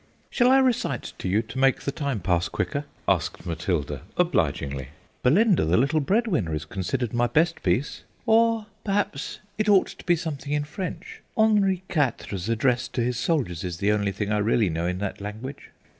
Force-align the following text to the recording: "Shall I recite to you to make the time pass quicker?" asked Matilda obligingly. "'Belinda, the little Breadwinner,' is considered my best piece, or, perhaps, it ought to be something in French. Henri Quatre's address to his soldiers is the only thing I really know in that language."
"Shall 0.31 0.49
I 0.49 0.57
recite 0.57 1.13
to 1.19 1.27
you 1.27 1.43
to 1.43 1.59
make 1.59 1.81
the 1.81 1.91
time 1.91 2.21
pass 2.21 2.49
quicker?" 2.49 2.85
asked 3.07 3.45
Matilda 3.45 4.01
obligingly. 4.17 4.87
"'Belinda, 5.21 5.63
the 5.63 5.77
little 5.77 5.99
Breadwinner,' 5.99 6.55
is 6.55 6.65
considered 6.65 7.13
my 7.13 7.27
best 7.27 7.61
piece, 7.61 8.01
or, 8.25 8.65
perhaps, 8.83 9.41
it 9.59 9.69
ought 9.69 9.89
to 9.89 10.03
be 10.03 10.15
something 10.15 10.53
in 10.53 10.63
French. 10.63 11.21
Henri 11.37 11.83
Quatre's 11.87 12.49
address 12.49 12.87
to 12.87 13.03
his 13.03 13.17
soldiers 13.17 13.63
is 13.63 13.77
the 13.77 13.91
only 13.91 14.11
thing 14.11 14.31
I 14.31 14.39
really 14.39 14.71
know 14.71 14.87
in 14.87 14.97
that 14.97 15.21
language." 15.21 15.69